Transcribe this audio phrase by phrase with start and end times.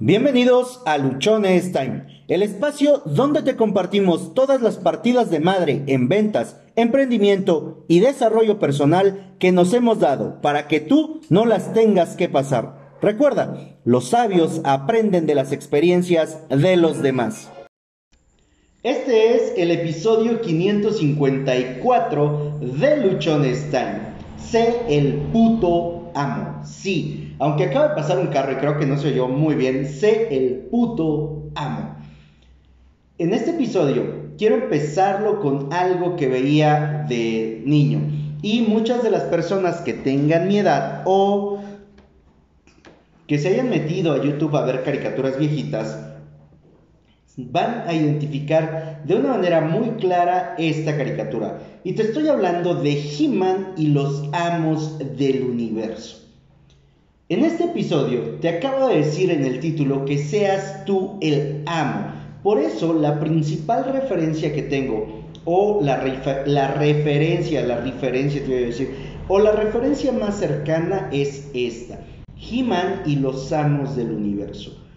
[0.00, 6.08] Bienvenidos a Luchones Time, el espacio donde te compartimos todas las partidas de madre en
[6.08, 12.14] ventas, emprendimiento y desarrollo personal que nos hemos dado para que tú no las tengas
[12.14, 12.94] que pasar.
[13.02, 17.50] Recuerda, los sabios aprenden de las experiencias de los demás.
[18.84, 24.14] Este es el episodio 554 de Luchones Time.
[24.38, 26.62] Sé el puto amo.
[26.64, 29.86] Sí, aunque acaba de pasar un carro y creo que no se oyó muy bien,
[29.86, 31.96] sé el puto amo.
[33.18, 38.00] En este episodio quiero empezarlo con algo que veía de niño.
[38.42, 41.60] Y muchas de las personas que tengan mi edad o
[43.26, 45.98] que se hayan metido a YouTube a ver caricaturas viejitas,
[47.38, 51.60] van a identificar de una manera muy clara esta caricatura.
[51.84, 56.26] Y te estoy hablando de He-Man y los amos del universo.
[57.28, 62.12] En este episodio te acabo de decir en el título que seas tú el amo.
[62.42, 66.02] Por eso la principal referencia que tengo, o la,
[66.44, 68.90] la referencia, la referencia te voy a decir,
[69.28, 72.00] o la referencia más cercana es esta.
[72.36, 74.87] He-Man y los amos del universo.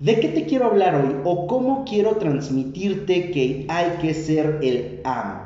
[0.00, 1.14] ¿De qué te quiero hablar hoy?
[1.24, 5.42] ¿O cómo quiero transmitirte que hay que ser el amo?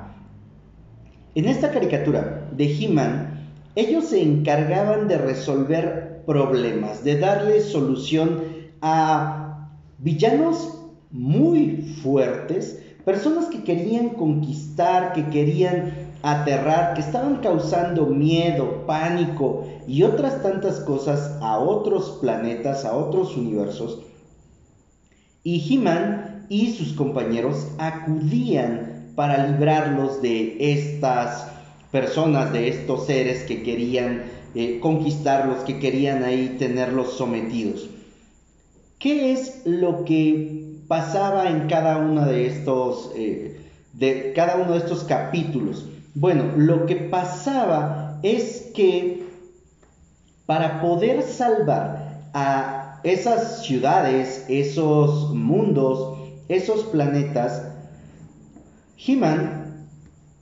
[1.35, 8.45] En esta caricatura de He-Man, ellos se encargaban de resolver problemas, de darle solución
[8.81, 10.79] a villanos
[11.11, 20.05] muy fuertes, personas que querían conquistar, que querían aterrar, que estaban causando miedo, pánico y
[20.05, 24.14] otras tantas cosas a otros planetas, a otros universos.
[25.45, 31.47] Y He-Man y sus compañeros acudían para librarlos de estas
[31.93, 37.89] personas, de estos seres que querían eh, conquistarlos, que querían ahí tenerlos sometidos.
[38.99, 43.61] ¿Qué es lo que pasaba en cada uno de estos, eh,
[43.93, 45.89] de cada uno de estos capítulos?
[46.15, 49.25] Bueno, lo que pasaba es que
[50.47, 57.63] para poder salvar a esas ciudades, esos mundos, esos planetas,
[59.07, 59.87] He-Man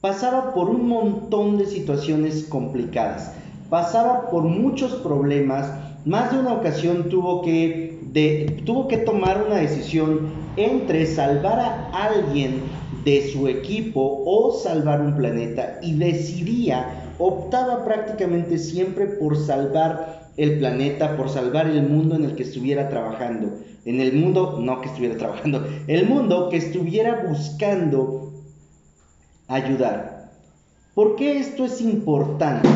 [0.00, 3.32] pasaba por un montón de situaciones complicadas,
[3.68, 5.72] pasaba por muchos problemas,
[6.04, 12.62] más de una ocasión tuvo que, tuvo que tomar una decisión entre salvar a alguien
[13.04, 20.58] de su equipo o salvar un planeta y decidía, optaba prácticamente siempre por salvar el
[20.58, 23.58] planeta, por salvar el mundo en el que estuviera trabajando.
[23.84, 28.32] En el mundo, no que estuviera trabajando, el mundo que estuviera buscando
[29.48, 30.30] ayudar.
[30.94, 32.68] ¿Por qué esto es importante?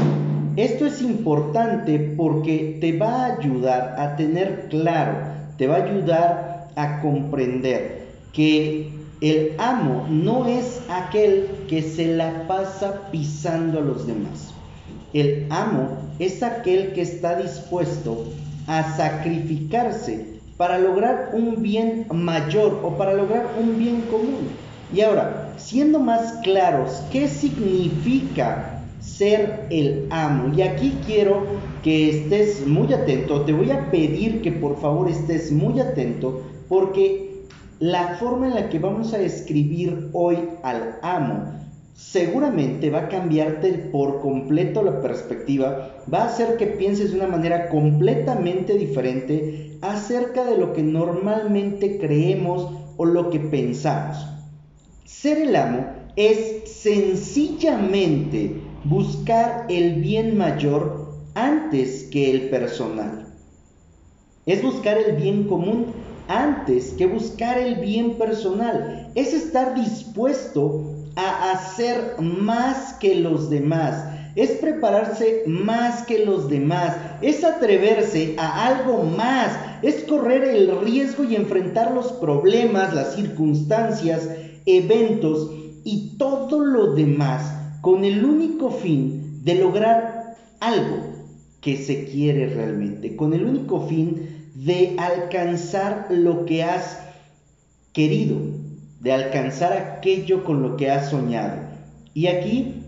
[0.56, 5.12] Esto es importante porque te va a ayudar a tener claro,
[5.58, 8.90] te va a ayudar a comprender que
[9.20, 14.55] el amo no es aquel que se la pasa pisando a los demás.
[15.16, 18.24] El amo es aquel que está dispuesto
[18.66, 20.26] a sacrificarse
[20.58, 24.48] para lograr un bien mayor o para lograr un bien común.
[24.92, 30.52] Y ahora, siendo más claros, ¿qué significa ser el amo?
[30.54, 31.46] Y aquí quiero
[31.82, 37.46] que estés muy atento, te voy a pedir que por favor estés muy atento, porque
[37.78, 41.55] la forma en la que vamos a escribir hoy al amo
[41.96, 47.26] seguramente va a cambiarte por completo la perspectiva, va a hacer que pienses de una
[47.26, 54.26] manera completamente diferente acerca de lo que normalmente creemos o lo que pensamos.
[55.04, 55.86] Ser el amo
[56.16, 63.26] es sencillamente buscar el bien mayor antes que el personal.
[64.44, 65.86] Es buscar el bien común
[66.28, 69.10] antes que buscar el bien personal.
[69.14, 74.04] Es estar dispuesto a hacer más que los demás.
[74.36, 76.96] Es prepararse más que los demás.
[77.22, 79.58] Es atreverse a algo más.
[79.82, 84.28] Es correr el riesgo y enfrentar los problemas, las circunstancias
[84.66, 85.50] eventos
[85.84, 91.06] y todo lo demás con el único fin de lograr algo
[91.60, 96.98] que se quiere realmente, con el único fin de alcanzar lo que has
[97.92, 98.38] querido,
[99.06, 101.60] de alcanzar aquello con lo que has soñado.
[102.12, 102.82] Y aquí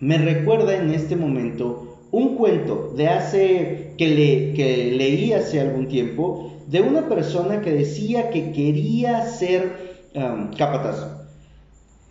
[0.00, 5.88] me recuerda en este momento un cuento de hace que, le, que leí hace algún
[5.88, 10.52] tiempo de una persona que decía que quería ser um,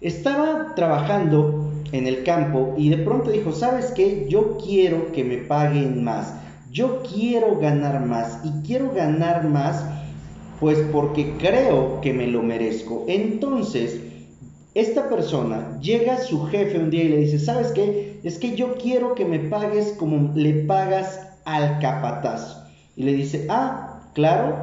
[0.01, 4.27] Estaba trabajando en el campo y de pronto dijo, ¿sabes qué?
[4.29, 6.35] Yo quiero que me paguen más.
[6.71, 9.83] yo quiero ganar más y quiero ganar más
[10.59, 13.05] pues porque creo que me lo merezco.
[13.07, 13.99] Entonces,
[14.73, 18.19] esta persona llega a su jefe un día y le dice, ¿sabes qué?
[18.23, 22.63] Es que yo quiero que me pagues como le pagas al capataz.
[22.95, 24.55] Y le dice, ah, claro,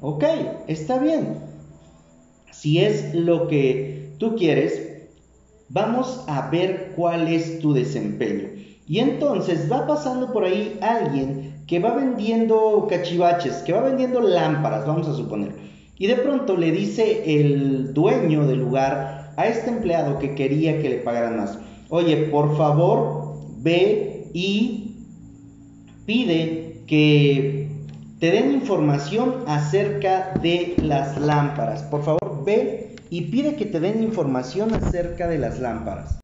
[0.00, 0.24] ok,
[0.66, 1.38] está bien.
[2.52, 4.90] Si es lo que tú quieres,
[5.68, 8.48] vamos a ver cuál es tu desempeño.
[8.86, 14.84] Y entonces va pasando por ahí alguien que va vendiendo cachivaches, que va vendiendo lámparas,
[14.88, 15.52] vamos a suponer.
[15.96, 20.88] Y de pronto le dice el dueño del lugar a este empleado que quería que
[20.88, 24.96] le pagaran más, oye, por favor, ve y
[26.06, 27.68] pide que
[28.18, 31.84] te den información acerca de las lámparas.
[31.84, 36.19] Por favor, ve y pide que te den información acerca de las lámparas.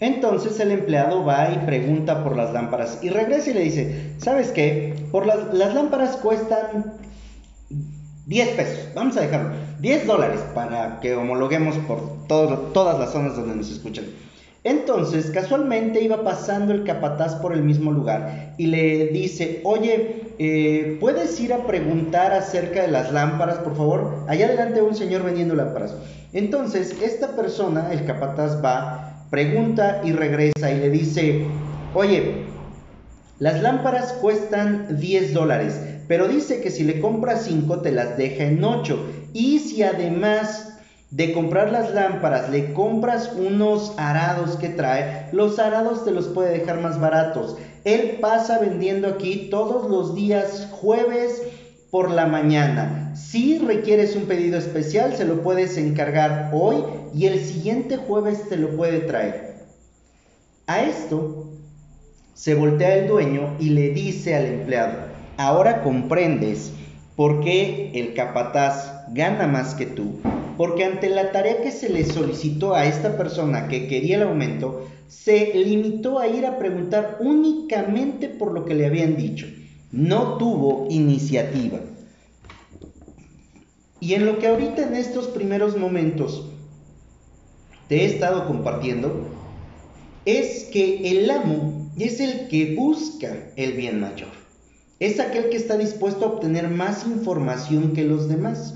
[0.00, 4.52] Entonces el empleado va y pregunta por las lámparas y regresa y le dice, ¿sabes
[4.52, 4.94] qué?
[5.10, 6.94] Por las, lámparas cuestan
[8.26, 9.50] 10 pesos, vamos a dejarlo,
[9.80, 14.04] 10 dólares para que homologuemos por todas las zonas donde nos escuchan.
[14.64, 20.98] Entonces, casualmente iba pasando el capataz por el mismo lugar y le dice, oye, eh,
[21.00, 24.24] ¿puedes ir a preguntar acerca de las lámparas, por favor?
[24.28, 25.94] Allá adelante un señor vendiendo lámparas.
[26.32, 31.46] Entonces, esta persona, el capataz, va pregunta y regresa y le dice,
[31.94, 32.46] oye,
[33.38, 38.44] las lámparas cuestan 10 dólares, pero dice que si le compras 5 te las deja
[38.44, 38.98] en 8.
[39.32, 40.78] Y si además
[41.10, 46.58] de comprar las lámparas le compras unos arados que trae, los arados te los puede
[46.58, 47.56] dejar más baratos.
[47.84, 51.42] Él pasa vendiendo aquí todos los días jueves
[51.90, 53.14] por la mañana.
[53.16, 58.56] Si requieres un pedido especial, se lo puedes encargar hoy y el siguiente jueves te
[58.56, 59.66] lo puede traer.
[60.66, 61.48] A esto
[62.34, 64.98] se voltea el dueño y le dice al empleado,
[65.38, 66.72] ahora comprendes
[67.16, 70.20] por qué el capataz gana más que tú,
[70.56, 74.86] porque ante la tarea que se le solicitó a esta persona que quería el aumento,
[75.08, 79.46] se limitó a ir a preguntar únicamente por lo que le habían dicho.
[79.90, 81.80] No tuvo iniciativa.
[84.00, 86.50] Y en lo que ahorita en estos primeros momentos
[87.88, 89.26] te he estado compartiendo,
[90.24, 94.28] es que el amo es el que busca el bien mayor.
[95.00, 98.74] Es aquel que está dispuesto a obtener más información que los demás.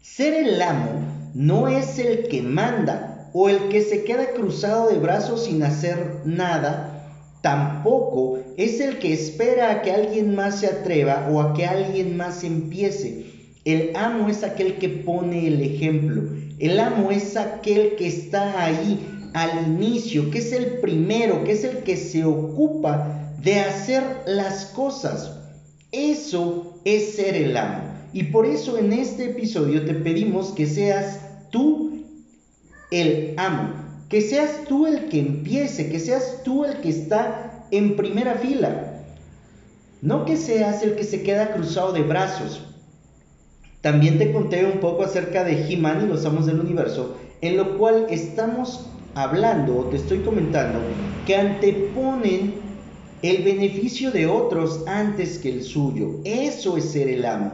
[0.00, 4.98] Ser el amo no es el que manda o el que se queda cruzado de
[4.98, 11.28] brazos sin hacer nada, tampoco es el que espera a que alguien más se atreva
[11.30, 13.26] o a que alguien más empiece.
[13.64, 16.22] El amo es aquel que pone el ejemplo.
[16.58, 21.64] El amo es aquel que está ahí al inicio, que es el primero, que es
[21.64, 25.38] el que se ocupa de hacer las cosas.
[25.90, 27.92] Eso es ser el amo.
[28.12, 31.20] Y por eso en este episodio te pedimos que seas
[31.50, 32.04] tú
[32.90, 33.74] el amo,
[34.08, 39.02] que seas tú el que empiece, que seas tú el que está en primera fila.
[40.00, 42.62] No que seas el que se queda cruzado de brazos,
[43.80, 47.76] también te conté un poco acerca de He-Man y los amos del universo, en lo
[47.78, 50.78] cual estamos hablando, o te estoy comentando,
[51.26, 52.54] que anteponen
[53.22, 56.20] el beneficio de otros antes que el suyo.
[56.24, 57.52] Eso es ser el amo.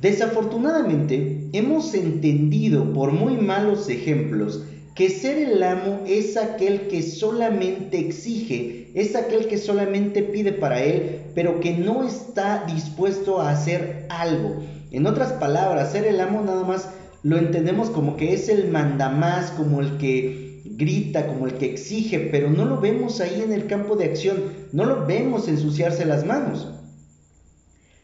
[0.00, 4.64] Desafortunadamente, hemos entendido por muy malos ejemplos
[4.98, 10.82] que ser el amo es aquel que solamente exige, es aquel que solamente pide para
[10.82, 14.56] él, pero que no está dispuesto a hacer algo.
[14.90, 16.88] En otras palabras, ser el amo nada más
[17.22, 22.18] lo entendemos como que es el mandamás, como el que grita, como el que exige,
[22.32, 26.26] pero no lo vemos ahí en el campo de acción, no lo vemos ensuciarse las
[26.26, 26.72] manos.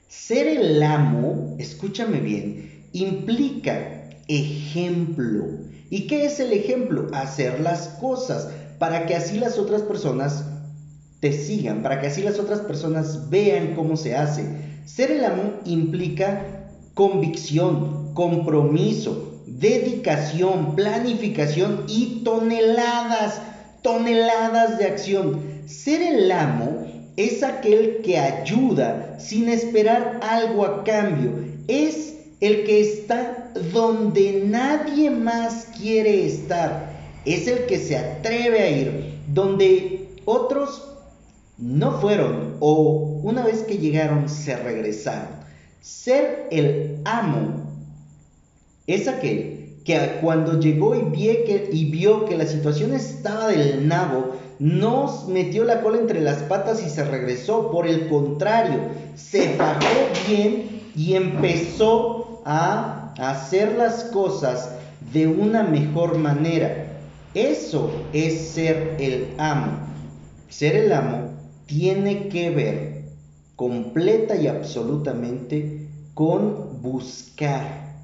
[0.07, 5.64] Ser el amo, escúchame bien, implica ejemplo.
[5.95, 7.07] ¿Y qué es el ejemplo?
[7.13, 8.49] Hacer las cosas
[8.81, 10.43] para que así las otras personas
[11.21, 14.45] te sigan, para que así las otras personas vean cómo se hace.
[14.87, 23.41] Ser el amo implica convicción, compromiso, dedicación, planificación y toneladas,
[23.83, 25.63] toneladas de acción.
[25.67, 31.31] Ser el amo es aquel que ayuda sin esperar algo a cambio.
[31.69, 32.14] Es
[32.47, 36.93] el que está donde nadie más quiere estar.
[37.25, 40.85] Es el que se atreve a ir donde otros
[41.57, 45.29] no fueron o una vez que llegaron se regresaron.
[45.81, 47.65] Ser el amo
[48.87, 55.65] es aquel que cuando llegó y, vio que la situación estaba del nabo, no metió
[55.65, 57.71] la cola entre las patas y se regresó.
[57.71, 58.81] Por el contrario,
[59.15, 59.89] se bajó
[60.29, 62.14] bien y empezó
[62.45, 64.71] a hacer las cosas
[65.13, 66.87] de una mejor manera.
[67.35, 69.79] Eso es ser el amo.
[70.49, 71.31] Ser el amo
[71.67, 73.05] tiene que ver
[73.57, 77.95] completa y absolutamente con buscar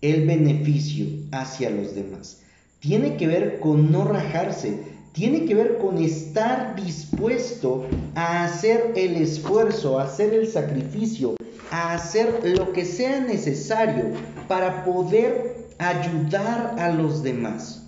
[0.00, 2.40] el beneficio hacia los demás.
[2.80, 4.78] Tiene que ver con no rajarse,
[5.12, 11.34] tiene que ver con estar dispuesto a hacer el esfuerzo, a hacer el sacrificio,
[11.70, 14.12] a hacer lo que sea necesario
[14.46, 17.86] para poder ayudar a los demás.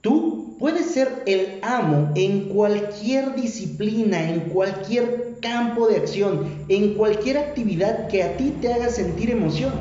[0.00, 7.38] Tú puedes ser el amo en cualquier disciplina, en cualquier campo de acción, en cualquier
[7.38, 9.72] actividad que a ti te haga sentir emoción.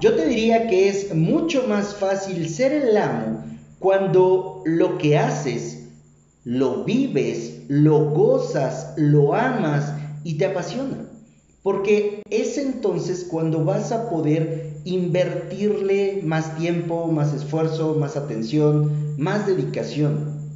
[0.00, 3.44] Yo te diría que es mucho más fácil ser el amo
[3.78, 5.78] cuando lo que haces
[6.48, 9.92] lo vives, lo gozas, lo amas
[10.24, 11.07] y te apasiona.
[11.68, 19.46] Porque es entonces cuando vas a poder invertirle más tiempo, más esfuerzo, más atención, más
[19.46, 20.48] dedicación.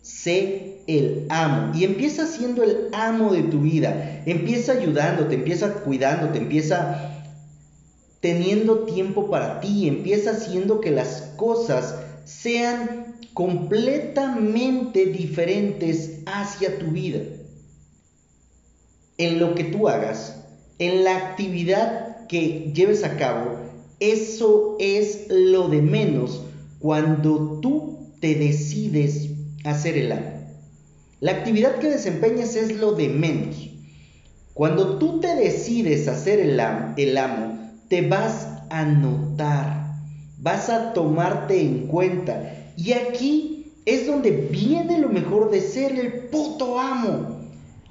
[0.00, 4.22] Sé el amo y empieza siendo el amo de tu vida.
[4.24, 7.26] Empieza ayudándote, empieza cuidándote, empieza
[8.20, 17.20] teniendo tiempo para ti, empieza haciendo que las cosas sean completamente diferentes hacia tu vida
[19.20, 20.42] en lo que tú hagas,
[20.78, 23.58] en la actividad que lleves a cabo,
[24.00, 26.42] eso es lo de menos
[26.78, 29.28] cuando tú te decides
[29.62, 30.40] hacer el amo.
[31.20, 33.68] La actividad que desempeñes es lo de menos.
[34.54, 36.58] Cuando tú te decides hacer el
[36.96, 37.58] el amo,
[37.88, 39.96] te vas a notar,
[40.38, 42.54] vas a tomarte en cuenta.
[42.74, 47.40] Y aquí es donde viene lo mejor de ser el puto amo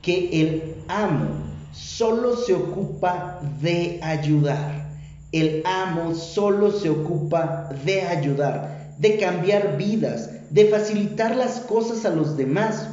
[0.02, 4.90] que el amo solo se ocupa de ayudar.
[5.32, 12.10] El amo solo se ocupa de ayudar, de cambiar vidas, de facilitar las cosas a
[12.10, 12.90] los demás,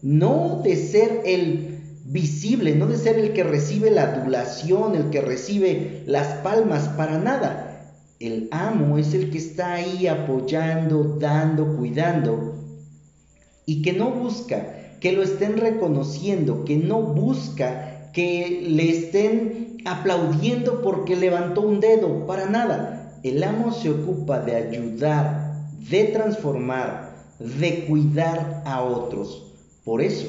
[0.00, 5.20] no de ser el visible, no de ser el que recibe la adulación, el que
[5.20, 7.66] recibe las palmas, para nada.
[8.20, 12.54] El amo es el que está ahí apoyando, dando, cuidando
[13.66, 20.82] y que no busca que lo estén reconociendo, que no busca que le estén aplaudiendo
[20.82, 23.18] porque levantó un dedo, para nada.
[23.22, 25.54] El amo se ocupa de ayudar,
[25.90, 29.52] de transformar, de cuidar a otros.
[29.84, 30.28] Por eso,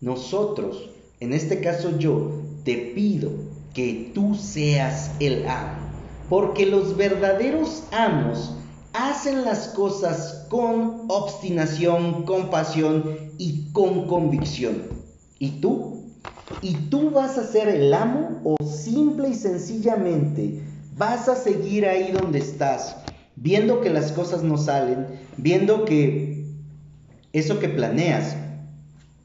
[0.00, 3.30] nosotros, en este caso yo, te pido
[3.72, 5.86] que tú seas el amo.
[6.28, 8.56] Porque los verdaderos amos
[8.96, 13.04] hacen las cosas con obstinación, con pasión
[13.36, 14.84] y con convicción.
[15.38, 16.12] ¿Y tú?
[16.62, 20.62] ¿Y tú vas a ser el amo o simple y sencillamente
[20.96, 22.96] vas a seguir ahí donde estás,
[23.36, 26.46] viendo que las cosas no salen, viendo que
[27.34, 28.34] eso que planeas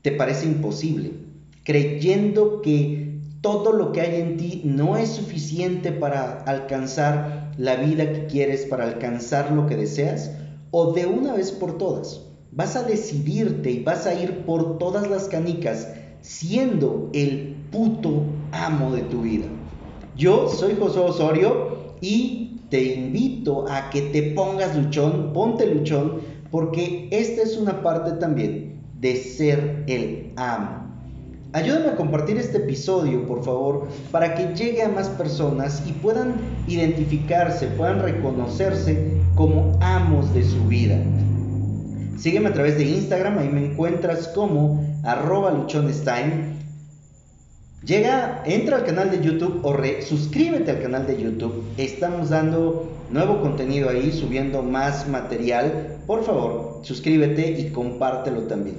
[0.01, 1.13] te parece imposible,
[1.63, 8.11] creyendo que todo lo que hay en ti no es suficiente para alcanzar la vida
[8.11, 10.31] que quieres para alcanzar lo que deseas?
[10.71, 15.09] ¿O de una vez por todas vas a decidirte y vas a ir por todas
[15.09, 15.87] las canicas
[16.21, 19.47] siendo el puto amo de tu vida?
[20.15, 27.07] Yo soy José Osorio y te invito a que te pongas luchón, ponte luchón, porque
[27.11, 30.90] esta es una parte también de ser el amo.
[31.53, 36.35] Ayúdame a compartir este episodio, por favor, para que llegue a más personas y puedan
[36.65, 40.97] identificarse, puedan reconocerse como amos de su vida.
[42.17, 46.55] Sígueme a través de Instagram, ahí me encuentras como arroba luchonestime.
[47.83, 51.65] Llega, entra al canal de YouTube o suscríbete al canal de YouTube.
[51.75, 55.97] Estamos dando nuevo contenido ahí, subiendo más material.
[56.07, 58.77] Por favor, suscríbete y compártelo también.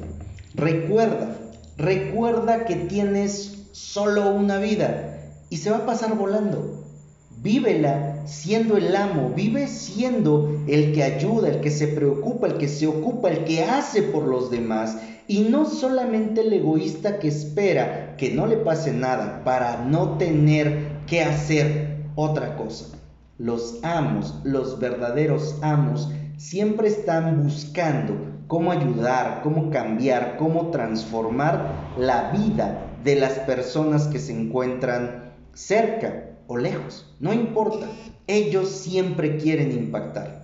[0.55, 1.37] Recuerda,
[1.83, 5.19] Recuerda que tienes solo una vida
[5.51, 6.85] y se va a pasar volando.
[7.39, 12.69] Vívela siendo el amo, vive siendo el que ayuda, el que se preocupa, el que
[12.69, 14.97] se ocupa, el que hace por los demás
[15.27, 21.01] y no solamente el egoísta que espera que no le pase nada para no tener
[21.09, 22.97] que hacer otra cosa.
[23.39, 32.31] Los amos, los verdaderos amos, siempre están buscando cómo ayudar, cómo cambiar, cómo transformar la
[32.31, 37.87] vida de las personas que se encuentran cerca o lejos, no importa.
[38.27, 40.42] Ellos siempre quieren impactar.